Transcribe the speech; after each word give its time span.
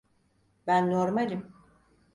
Ben 0.67 0.91
normalim. 0.91 1.53